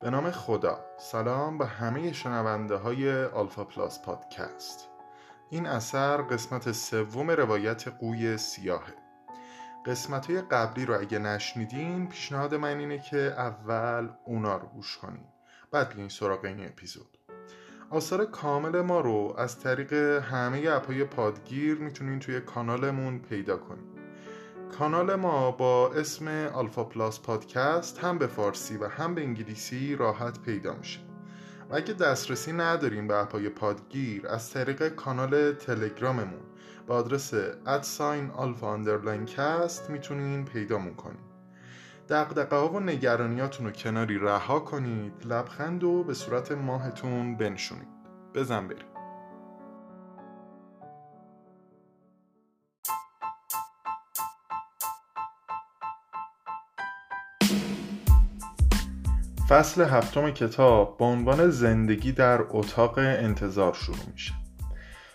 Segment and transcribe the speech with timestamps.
[0.00, 0.80] به نام خدا.
[0.98, 4.88] سلام به همه شنونده های آلفا پلاس پادکست.
[5.50, 8.94] این اثر قسمت سوم روایت قوی سیاهه.
[9.86, 15.24] قسمت های قبلی رو اگه نشنیدین پیشنهاد من اینه که اول اونا رو گوش کنین.
[15.70, 17.18] بعد بیاین سراغ این اپیزود.
[17.90, 19.92] آثار کامل ما رو از طریق
[20.22, 23.97] همه اپهای پادگیر می‌تونین توی کانالمون پیدا کنین.
[24.68, 30.40] کانال ما با اسم آلفا پلاس پادکست هم به فارسی و هم به انگلیسی راحت
[30.42, 31.00] پیدا میشه.
[31.70, 36.40] و اگه دسترسی نداریم به اپای پادگیر از طریق کانال تلگراممون
[36.86, 37.34] با آدرس
[37.66, 41.28] at sign Alpha underline cast می‌تونین پیدامون کنید
[42.08, 47.88] دغدغه ها و نگرانیاتون رو کناری رها کنید لبخند رو به صورت ماهتون بنشونید.
[48.34, 48.87] بزن بریم.
[59.48, 64.32] فصل هفتم کتاب با عنوان زندگی در اتاق انتظار شروع میشه.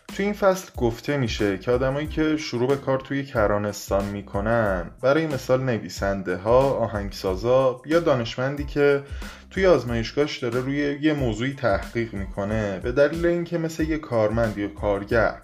[0.08, 5.27] توی این فصل گفته میشه که آدمایی که شروع به کار توی کرانستان می‌کنن برای
[5.27, 9.03] مثال نویسنده ها، آهنگسازا یا دانشمندی که
[9.49, 14.67] توی آزمایشگاهش داره روی یه موضوعی تحقیق می‌کنه به دلیل اینکه مثل یه کارمند یا
[14.67, 15.41] کارگر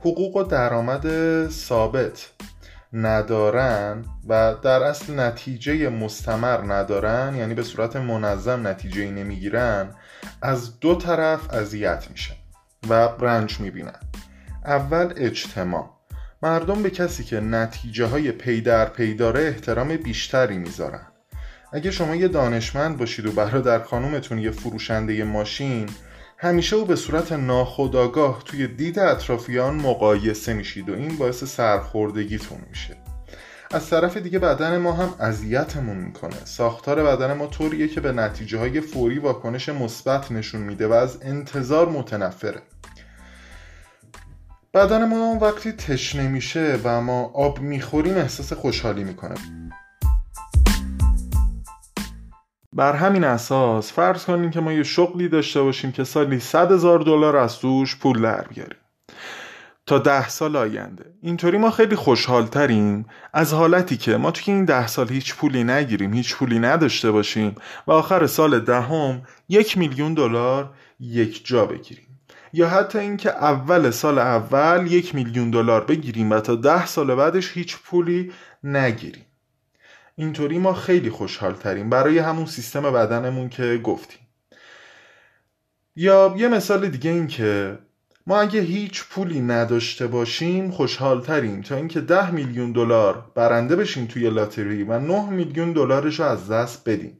[0.00, 1.06] حقوق و درآمد
[1.48, 2.30] ثابت
[2.92, 9.94] ندارن و در اصل نتیجه مستمر ندارن یعنی به صورت منظم نتیجه نمی‌گیرن
[10.42, 12.34] از دو طرف اذیت میشن
[12.88, 14.00] و رنج می‌بینن.
[14.64, 15.90] اول اجتماع.
[16.42, 21.06] مردم به کسی که نتیجه های پی در پی داره احترام بیشتری می‌ذارن.
[21.72, 25.88] اگه شما یه دانشمند باشید و برادر خانومتون یه فروشنده ماشین
[26.40, 32.96] همیشه او به صورت ناخودآگاه توی دید اطرافیان مقایسه میشید و این باعث سرخوردگیتون میشه.
[33.70, 36.44] از طرف دیگه بدن ما هم اذیتمون می‌کنه.
[36.44, 41.18] ساختار بدن ما طوریه که به نتیجه های فوری واکنش مثبت نشون میده و از
[41.22, 42.62] انتظار متنفره.
[44.74, 49.34] بدن ما وقتی تشنه میشه و ما آب می‌خوریم احساس خوشحالی می‌کنه.
[52.78, 56.98] بر همین اساس فرض کنیم که ما یه شغلی داشته باشیم که سالی 100 هزار
[56.98, 58.78] دلار از توش پول در بیاریم.
[59.86, 61.04] تا ده سال آینده.
[61.22, 65.64] اینطوری ما خیلی خوشحال تریم از حالتی که ما توی این ده سال هیچ پولی
[65.64, 67.54] نگیریم هیچ پولی نداشته باشیم
[67.86, 72.20] و آخر سال دهم یک میلیون دلار یک جا بگیریم.
[72.52, 77.56] یا حتی اینکه اول سال اول یک میلیون دلار بگیریم و تا ده سال بعدش
[77.56, 78.32] هیچ پولی
[78.64, 79.27] نگیریم.
[80.18, 84.20] اینطوری ما خیلی خوشحال تریم برای همون سیستم بدنمون که گفتیم.
[85.96, 87.78] یا یه مثال دیگه این که
[88.26, 94.06] ما اگه هیچ پولی نداشته باشیم خوشحال تریم تا اینکه ده میلیون دلار برنده بشیم
[94.06, 97.18] توی لاتری و 9 میلیون دلارش رو از دست بدیم.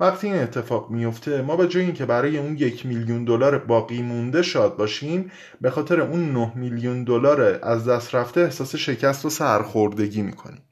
[0.00, 4.42] وقتی این اتفاق میفته ما به جای اینکه برای اون یک میلیون دلار باقی مونده
[4.42, 5.30] شاد باشیم
[5.60, 10.62] به خاطر اون 9 میلیون دلار از دست رفته احساس شکست و سرخوردگی می‌کنیم.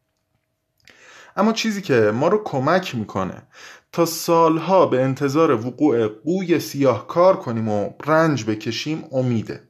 [1.36, 3.42] اما چیزی که ما رو کمک می‌کنه.
[3.92, 9.62] تا سالها به انتظار وقوع قوی سیاه کار کنیم و رنج بکشیم امیده.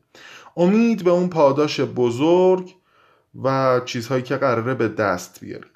[0.57, 2.75] امید به اون پاداش بزرگ
[3.43, 5.71] و چیزهایی که قراره به دست بیاریم.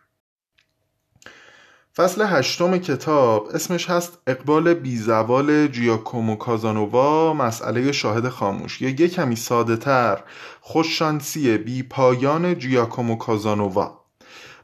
[1.96, 8.82] فصل هشتم کتاب اسمش هست اقبال بیزوال جیاکومو کازانووا مسئله شاهد خاموش.
[8.82, 10.22] یا یه کمی ساده تر
[10.60, 13.99] خوششانسی بی پایان جیاکومو کازانووا.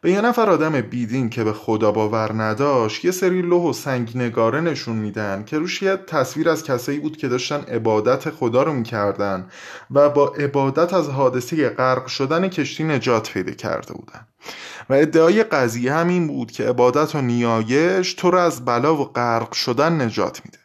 [0.07, 4.13] به یه نفر آدم بیدین که به خدا باور نداشت یه سری لوح و سنگ
[4.15, 8.73] نگاره نشون میدن که روش یه تصویر از کسایی بود که داشتن عبادت خدا رو
[8.73, 9.47] می‌کردن
[9.91, 14.27] و با عبادت از حادثه غرق شدن کشتی نجات پیدا کرده بودن.
[14.91, 19.53] و ادعای قضیه همین بود که عبادت و نیایش تو رو از بلا و غرق
[19.53, 20.59] شدن نجات میده.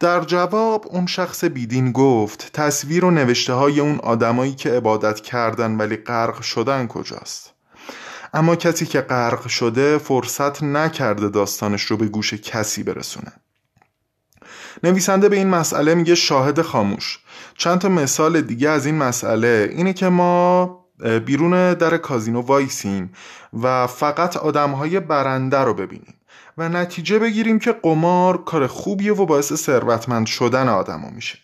[0.00, 5.76] در جواب اون شخص بیدین گفت تصویر و نوشته های اون آدمایی که عبادت کردن
[5.76, 7.51] ولی غرق شدن کجاست؟
[8.32, 13.32] اما کسی که غرق شده فرصت نکرده داستانش رو به گوش کسی برسونه.
[14.84, 17.18] نویسنده به این مسئله میگه شاهد خاموش.
[17.58, 19.68] چند تا مثال دیگه از این مسئله.
[19.72, 20.78] اینه که ما
[21.26, 23.12] بیرون در کازینو وایسیم
[23.62, 26.14] و فقط آدمهای برنده رو ببینیم
[26.58, 31.38] و نتیجه بگیریم که قمار کار خوبیه و باعث ثروتمند شدن آدما میشه.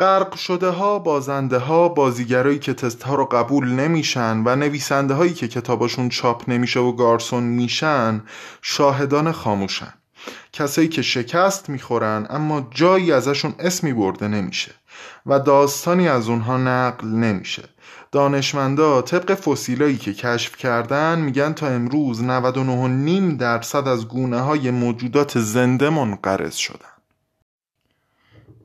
[0.00, 5.34] غرق شده ها بازنده ها بازیگرایی که تست ها رو قبول نمیشن و نویسنده هایی
[5.34, 8.22] که کتاباشون چاپ نمیشه و گارسون میشن
[8.62, 9.92] شاهدان خاموشن.
[10.52, 14.72] کسایی که شکست می‌خورن اما جایی ازشون اسمی برده نمیشه
[15.26, 17.62] و داستانی از اونها نقل نمیشه.
[18.12, 25.38] دانشمندا طبق فسیلایی که کشف کردن میگن تا امروز 99.5 درصد از گونه های موجودات
[25.38, 26.99] زنده منقرض شدن.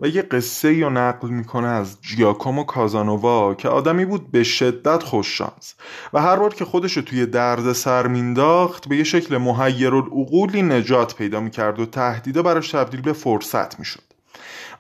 [0.01, 5.75] و یه قصه یا نقل می‌کنه از جیاکومو کازانووا که آدمی بود به شدت خوششانس
[6.13, 11.15] و هر بار که خودش توی درد سر مینداخت به یه شکل محیر العقولی نجات
[11.15, 14.03] پیدا می‌کرد و تهدیدا براش تبدیل به فرصت می‌شد.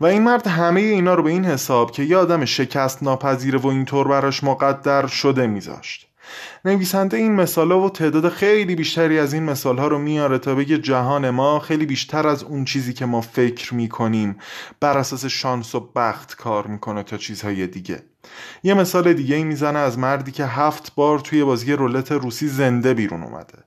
[0.01, 3.67] و این مرد همه اینا رو به این حساب که یه آدم شکست ناپذیره و
[3.67, 6.07] اینطور براش مقدر شده میذاشت.
[6.65, 11.29] نویسنده این مثالا و تعداد خیلی بیشتری از این مثال رو میاره تا بگه جهان
[11.29, 14.37] ما خیلی بیشتر از اون چیزی که ما فکر می‌کنیم
[14.79, 18.03] بر اساس شانس و بخت کار می‌کنه تا چیزهای دیگه.
[18.63, 22.93] یه مثال دیگه ای می‌زنه از مردی که هفت بار توی بازی رولت روسی زنده
[22.93, 23.57] بیرون اومده.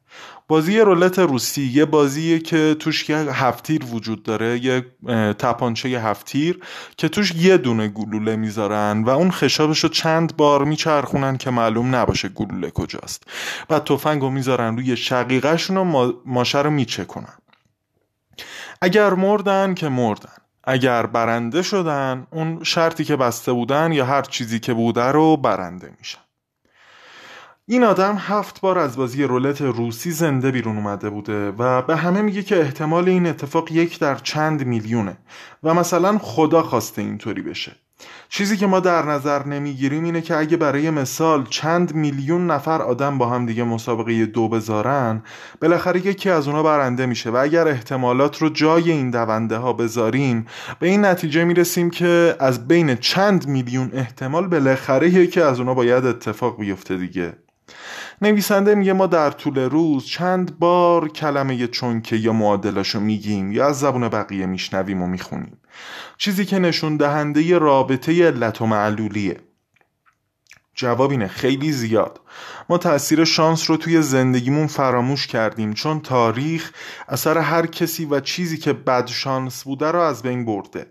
[0.48, 4.86] بازی رولت روسی یه بازیه که توش یه هفتیر وجود داره یه
[5.38, 6.60] تپانچه هفتیر
[6.96, 11.94] که توش یه دونه گلوله می‌ذارن و اون خشابش رو چند بار میچرخونن که معلوم
[11.94, 13.24] نباشه گلوله کجاست.
[13.70, 17.38] و تفنگ رو می‌ذارن روی شقیقهشون و ماشه رو میچکنن
[18.82, 20.32] اگر مردن که مردن.
[20.70, 25.92] اگر برنده شدن اون شرطی که بسته بودن یا هر چیزی که بوده رو برنده
[25.98, 26.18] میشن.
[27.66, 32.22] این آدم هفت بار از بازی رولت روسی زنده بیرون اومده بوده و به همه
[32.22, 35.16] میگه که احتمال این اتفاق یک در چند میلیونه
[35.62, 37.72] و مثلا خدا خواسته اینطوری بشه.
[38.28, 43.18] چیزی که ما در نظر نمی‌گیریم اینه که اگه برای مثال چند میلیون نفر آدم
[43.18, 45.22] با هم دیگه مسابقه دو بذارن
[45.62, 50.46] بالاخره یکی از اونا برنده میشه و اگر احتمالات رو جای این دونده ها بذاریم
[50.80, 56.06] به این نتیجه می‌رسیم که از بین چند میلیون احتمال بالاخره یکی از اونا باید
[56.06, 57.36] اتفاق بیفته دیگه.
[58.22, 63.80] نویسنده میگه ما در طول روز چند بار کلمه چونکه یا معادلاشو میگیم یا از
[63.80, 65.58] زبون بقیه میشنویم و می‌خونیم.
[66.16, 69.40] چیزی که نشون دهنده رابطه علت و معلولیه.
[70.74, 72.20] جواب اینه خیلی زیاد.
[72.68, 76.72] ما تاثیر شانس رو توی زندگیمون فراموش کردیم چون تاریخ
[77.08, 80.86] اثر هر کسی و چیزی که بد شانس بوده رو از بین برده.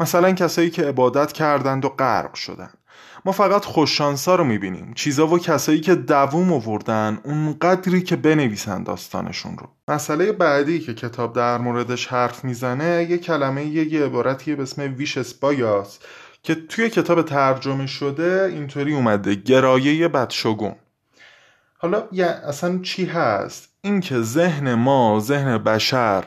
[0.00, 2.70] مثلا کسایی که عبادت کردند و غرق شدن
[3.26, 4.92] ما فقط خوششانسا رو می‌بینیم.
[4.94, 9.68] چیزا و کسایی که دووم آوردن اون قدری که بنویسن داستانشون رو.
[9.88, 14.94] مسئله بعدی که کتاب در موردش حرف می‌زنه یه کلمه یه, یه عبارتی به اسم
[14.96, 15.98] ویش اسپایاس
[16.42, 20.74] که توی کتاب ترجمه شده اینطوری اومده گرایه بدشگون.
[21.78, 26.24] حالا یه اصلا چی هست؟ اینکه ذهن ما ذهن بشر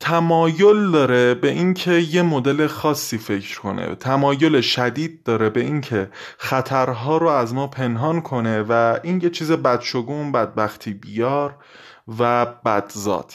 [0.00, 7.16] تمایل داره به اینکه یه مدل خاصی فکر کنه تمایل شدید داره به اینکه خطرها
[7.18, 11.56] رو از ما پنهان کنه و این یه چیز بدشگون بدبختی بیار
[12.18, 13.32] و بدزاد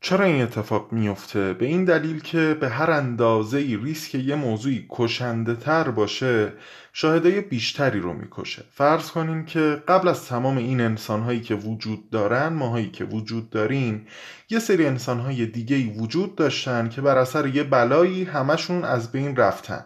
[0.00, 5.54] چرا این اتفاق میفته؟ به این دلیل که به هر اندازه ریسک یه موضوعی کشنده
[5.54, 6.52] تر باشه
[7.00, 8.64] شاهده بیشتری رو می‌کشه.
[8.72, 14.06] فرض کنیم که قبل از تمام این انسانهایی که وجود دارن ماهایی که وجود داریم
[14.50, 19.84] یه سری انسانهای دیگه وجود داشتن که بر اثر یه بلایی همشون از بین رفتن.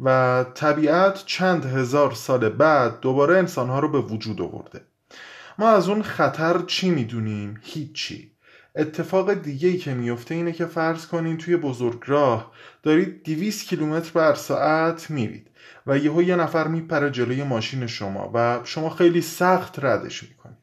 [0.00, 4.80] و طبیعت چند هزار سال بعد دوباره انسانها رو به وجود آورده.
[5.58, 8.35] ما از اون خطر چی می‌دونیم؟ هیچی.
[8.76, 12.52] اتفاق دیگه ای که میفته اینه که فرض کنین توی بزرگراه
[12.82, 15.50] دارید 200 کیلومتر بر ساعت میرید
[15.86, 20.56] و یهو یه نفر میپره جلوی ماشین شما و شما خیلی سخت ردش می‌کنید.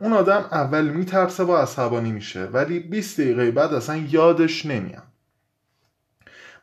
[0.00, 5.02] اون آدم اول میترسه و عصبانی میشه ولی 20 دقیقه بعد اصلا یادش نمیاد.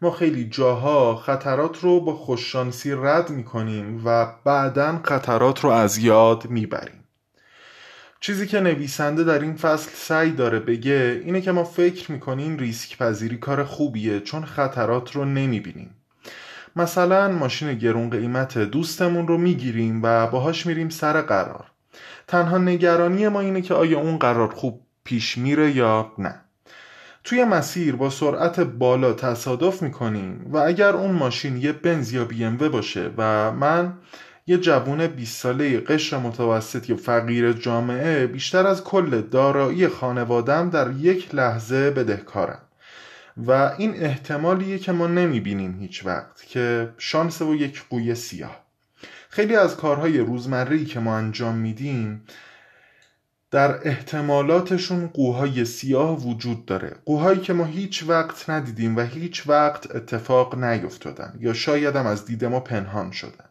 [0.02, 6.50] ما خیلی جاها خطرات رو با خوششانسی رد می‌کنیم و بعدا خطرات رو از یاد
[6.50, 7.04] می‌بریم.
[8.20, 12.98] چیزی که نویسنده در این فصل سعی داره بگه اینه که ما فکر می‌کنیم ریسک
[12.98, 15.96] پذیری کار خوبیه چون خطرات رو نمی‌بینیم.
[16.76, 21.66] مثلا ماشین گرون قیمت دوستمون رو می‌گیریم و باهاش میریم سر قرار.
[22.28, 26.42] تنها نگرانی ما اینه که آیا اون قرار خوب پیش میره یا نه.
[27.24, 32.50] توی مسیر با سرعت بالا تصادف می‌کنیم و اگر اون ماشین یه بنز یا بی
[32.50, 33.94] باشه و من
[34.50, 40.92] یه جوون 20 ساله قشر متوسط یا فقیر جامعه بیشتر از کل دارایی خانوادم در
[40.92, 42.62] یک لحظه بدهکارم
[43.38, 48.66] و این احتمالیه که ما نمی‌بینیم هیچ وقت که شانس و یک قوی سیاه.
[49.30, 52.24] خیلی از کارهای روزمره‌ای که ما انجام میدیم
[53.52, 56.96] در احتمالاتشون قوهای سیاه وجود داره.
[57.06, 62.26] قوهایی که ما هیچ وقت ندیدیم و هیچ وقت اتفاق نیفتادن یا شاید هم از
[62.26, 63.47] دید ما پنهان شدن.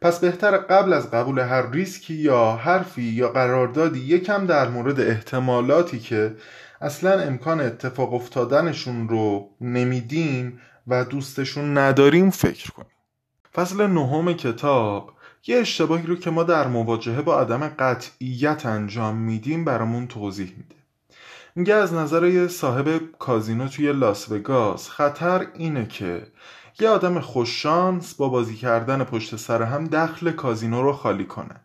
[0.00, 5.98] پس بهتر قبل از قبول هر ریسکی یا حرفی یا قراردادی یکم در مورد احتمالاتی
[5.98, 6.36] که
[6.80, 12.90] اصلا امکان اتفاق افتادنشون رو نمیدیم و دوستشون نداریم فکر کنیم.
[13.54, 15.12] فصل نهم کتاب
[15.46, 20.74] یه اشتباهی رو که ما در مواجهه با عدم قطعیت انجام میدیم برامون توضیح میده.
[21.54, 26.26] میگه از نظر صاحب کازینو توی لاس وگاس خطر اینه که
[26.80, 31.60] یه آدم خوششانس با بازی کردن پشت سر هم دخل کازینو رو خالی کنه.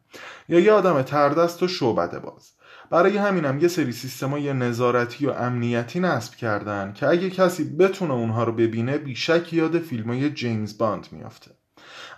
[0.50, 2.52] یا یه آدم تردست و شعبده باز.
[2.90, 8.44] برای همینم یه سری سیستمای نظارتی و امنیتی نصب کردن که اگه کسی بتونه اونها
[8.44, 11.52] رو ببینه بیشک یاد فیلمای جیمز باند میافته.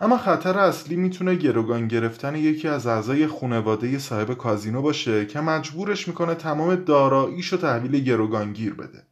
[0.02, 6.08] اما خطر اصلی می‌تونه گروگان گرفتن یکی از اعضای خانواده صاحب کازینو باشه که مجبورش
[6.08, 9.04] می‌کنه تمام داراییش رو تحویل گروگانگیر بده.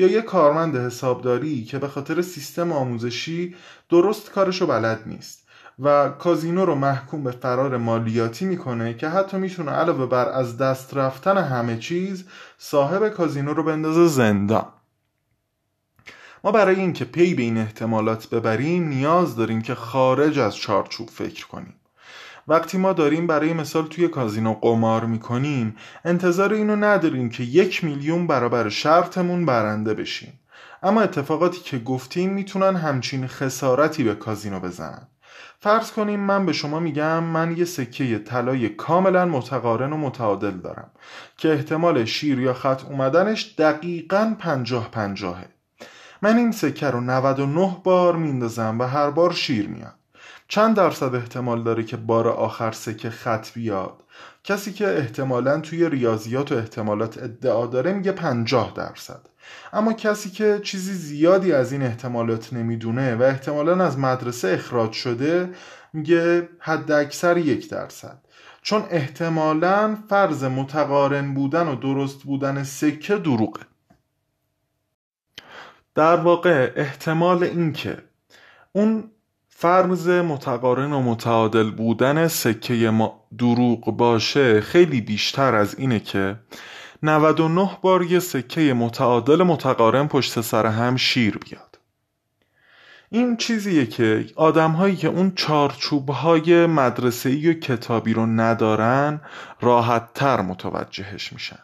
[0.00, 3.54] یا یه کارمند حسابداری که به خاطر سیستم آموزشی
[3.88, 5.46] درست کارشو بلد نیست
[5.78, 10.96] و کازینو رو محکوم به فرار مالیاتی می‌کنه که حتی می‌تونه علاوه بر از دست
[10.96, 12.24] رفتن همه چیز
[12.58, 14.66] صاحب کازینو رو بندازه زندان.
[16.44, 21.46] ما برای اینکه پی به این احتمالات ببریم نیاز داریم که خارج از چارچوب فکر
[21.46, 21.74] کنیم.
[22.50, 28.26] وقتی ما داریم برای مثال توی کازینو قمار می‌کنیم انتظار اینو نداریم که یک میلیون
[28.26, 30.40] برابر شرطمون برنده بشیم.
[30.82, 35.08] اما اتفاقاتی که گفتیم می‌تونن همچین خسارتی به کازینو بزنن.
[35.60, 40.90] فرض کنیم من به شما میگم من یه سکه طلای کاملا متقارن و متعادل دارم
[41.36, 45.48] که احتمال شیر یا خط اومدنش دقیقا پنجاه پنجاهه.
[46.22, 49.99] من این سکه رو 99 بار میندازم و هر بار شیر میاد
[50.50, 54.02] چند درصد احتمال داره که بار آخر سکه خط بیاد؟
[54.44, 59.20] کسی که احتمالا توی ریاضیات و احتمالات ادعا داره میگه 50 درصد.
[59.72, 65.54] اما کسی که چیزی زیادی از این احتمالات نمی‌دونه و احتمالا از مدرسه اخراج شده
[65.92, 68.18] میگه حد اکثر یک درصد.
[68.62, 73.60] چون احتمالا فرض متقارن بودن و درست بودن سکه دروغه.
[75.94, 77.98] در واقع احتمال اینکه
[78.72, 79.10] اون
[79.60, 86.36] فرض متقارن و متعادل بودن سکه ما دروغ باشه خیلی بیشتر از اینه که
[87.02, 91.78] 99 بار یه سکه متعادل متقارن پشت سر هم شیر بیاد.
[93.10, 99.20] این چیزیه که آدم هایی که اون چارچوب های مدرسه‌ای و کتابی رو ندارن
[99.60, 101.62] راحت تر متوجهش میشن.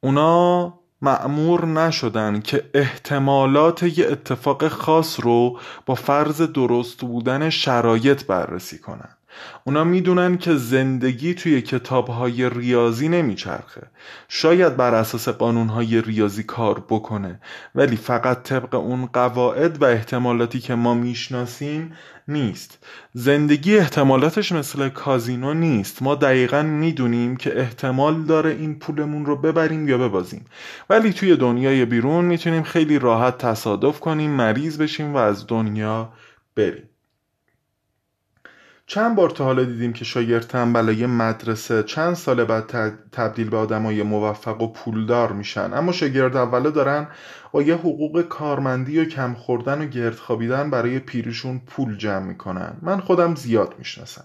[0.00, 8.78] اونا معمور نشدن که احتمالات یه اتفاق خاص رو با فرض درست بودن شرایط بررسی
[8.78, 9.17] کنن.
[9.64, 13.82] اونا می‌دونن که زندگی توی کتابهای ریاضی نمیچرخه.
[14.28, 17.40] شاید بر اساس قانونهای ریاضی کار بکنه
[17.74, 21.92] ولی فقط طبق اون قواعد و احتمالاتی که ما می‌شناسیم
[22.28, 22.86] نیست.
[23.12, 26.02] زندگی احتمالاتش مثل کازینو نیست.
[26.02, 30.44] ما دقیقا می‌دونیم که احتمال داره این پولمون رو ببریم یا ببازیم.
[30.90, 36.12] ولی توی دنیای بیرون می‌تونیم خیلی راحت تصادف کنیم مریض بشیم و از دنیا
[36.56, 36.88] بریم.
[38.90, 42.66] چند بار تا حالا دیدیم که شاگرد تنبلای مدرسه چند سال بعد
[43.12, 45.74] تبدیل به آدمای موفق و پولدار میشن.
[45.74, 47.06] اما شاگرد اولا دارن
[47.52, 52.76] با یه حقوق کارمندی و کم خوردن و گرد خوابیدن برای پیرشون پول جمع می‌کنن.
[52.82, 54.24] من خودم زیاد می‌شناسم.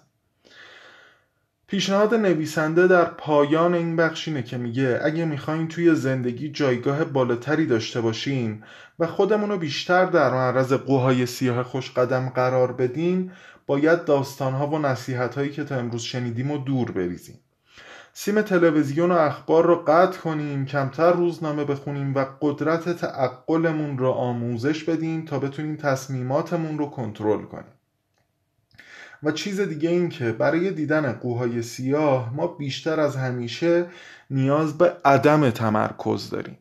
[1.74, 7.65] پیشنهاد نویسنده در پایان این بخش اینه که میگه اگه می‌خوایم توی زندگی جایگاه بالاتری
[7.65, 8.63] داشته باشیم
[9.00, 13.32] و خودمون رو بیشتر در معرض قوهای سیاه خوش قدم قرار بدیم
[13.68, 17.39] باید داستانها و نصیحتهایی که تا امروز شنیدیم و دور بریزیم
[18.13, 24.84] سیم تلویزیون و اخبار رو قطع کنیم کمتر روزنامه بخونیم و قدرت تعقلمون رو آموزش
[24.84, 27.74] بدیم تا بتونیم تصمیماتمون رو کنترل کنیم
[29.24, 33.86] و چیز دیگه این که برای دیدن قوهای سیاه ما بیشتر از همیشه
[34.30, 36.58] نیاز به عدم تمرکز داریم.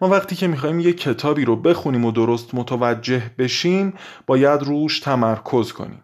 [0.00, 3.94] ما وقتی که می‌خوایم یه کتابی رو بخونیم و درست متوجه بشیم
[4.26, 6.02] باید روش تمرکز کنیم.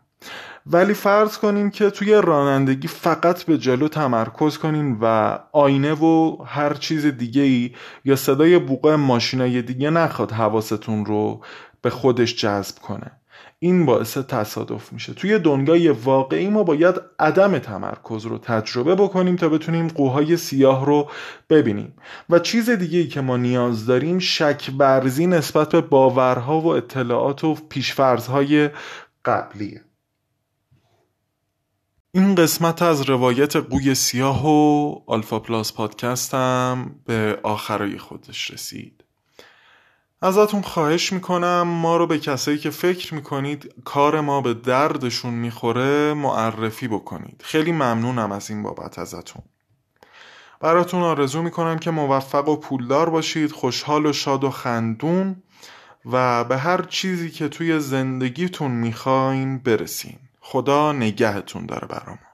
[0.67, 6.75] ولی فرض کنیم که توی رانندگی فقط به جلو تمرکز کنیم و آینه و هر
[6.75, 7.71] چیز دیگه ای
[8.05, 11.45] یا صدای بوق ماشینای دیگه نخواد حواستون رو
[11.83, 13.22] به خودش جذب کنه.
[13.59, 15.15] این باعث تصادف میشه.
[15.15, 21.11] توی دنیای واقعی ما باید عدم تمرکز رو تجربه بکنیم تا بتونیم قوهای سیاه رو
[21.51, 21.95] ببینیم.
[22.31, 27.45] و چیز دیگه ای که ما نیاز داریم شک برزی نسبت به باورها و اطلاعات
[27.45, 28.71] و پیشفرزهای
[29.25, 29.81] قبلیه
[32.15, 39.05] این قسمت از روایت قوی سیاه و آلفا پلاس پادکستم به آخرای خودش رسید.
[40.25, 46.15] ازتون خواهش می‌کنم ما رو به کسایی که فکر می‌کنید کار ما به دردشون می‌خوره
[46.15, 47.43] معرفی بکنید.
[47.45, 49.43] خیلی ممنونم از این بابت ازتون.
[50.61, 55.43] براتون آرزو می‌کنم که موفق و پولدار باشید خوشحال و شاد و خندون
[56.13, 60.19] و به هر چیزی که توی زندگیتون می‌خواین برسین.
[60.41, 62.32] خدا نگهتون داره برامون